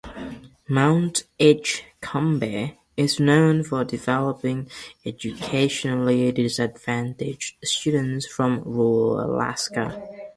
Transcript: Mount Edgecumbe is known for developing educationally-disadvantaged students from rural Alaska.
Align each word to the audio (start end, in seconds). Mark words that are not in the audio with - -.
Mount 0.67 1.25
Edgecumbe 1.39 2.75
is 2.97 3.19
known 3.19 3.63
for 3.63 3.83
developing 3.83 4.67
educationally-disadvantaged 5.05 7.57
students 7.63 8.25
from 8.25 8.63
rural 8.63 9.23
Alaska. 9.23 10.01